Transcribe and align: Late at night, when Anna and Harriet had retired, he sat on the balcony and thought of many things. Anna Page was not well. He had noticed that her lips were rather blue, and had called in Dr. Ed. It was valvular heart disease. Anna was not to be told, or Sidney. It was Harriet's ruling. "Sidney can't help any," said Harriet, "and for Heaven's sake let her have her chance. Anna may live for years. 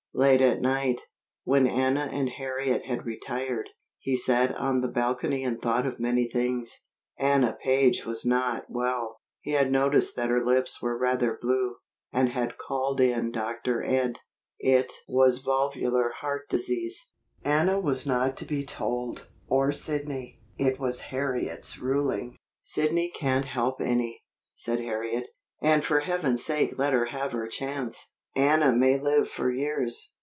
Late 0.13 0.41
at 0.41 0.59
night, 0.61 1.01
when 1.45 1.65
Anna 1.65 2.01
and 2.11 2.29
Harriet 2.31 2.85
had 2.85 3.05
retired, 3.07 3.69
he 3.97 4.15
sat 4.17 4.53
on 4.55 4.81
the 4.81 4.89
balcony 4.89 5.41
and 5.41 5.59
thought 5.59 5.85
of 5.87 6.01
many 6.01 6.27
things. 6.29 6.83
Anna 7.17 7.53
Page 7.63 8.05
was 8.05 8.25
not 8.25 8.65
well. 8.67 9.21
He 9.39 9.51
had 9.51 9.71
noticed 9.71 10.17
that 10.17 10.29
her 10.29 10.43
lips 10.43 10.81
were 10.81 10.97
rather 10.97 11.39
blue, 11.41 11.77
and 12.11 12.27
had 12.27 12.57
called 12.57 12.99
in 12.99 13.31
Dr. 13.31 13.81
Ed. 13.81 14.19
It 14.59 14.91
was 15.07 15.37
valvular 15.39 16.11
heart 16.19 16.49
disease. 16.49 17.09
Anna 17.43 17.79
was 17.79 18.05
not 18.05 18.35
to 18.37 18.45
be 18.45 18.65
told, 18.65 19.25
or 19.47 19.71
Sidney. 19.71 20.41
It 20.57 20.77
was 20.77 20.99
Harriet's 21.09 21.79
ruling. 21.79 22.35
"Sidney 22.61 23.09
can't 23.09 23.45
help 23.45 23.79
any," 23.79 24.21
said 24.51 24.79
Harriet, 24.81 25.29
"and 25.61 25.85
for 25.85 26.01
Heaven's 26.01 26.43
sake 26.43 26.77
let 26.77 26.93
her 26.93 27.05
have 27.05 27.31
her 27.31 27.47
chance. 27.47 28.09
Anna 28.33 28.71
may 28.73 28.97
live 28.97 29.27
for 29.29 29.51
years. 29.51 30.13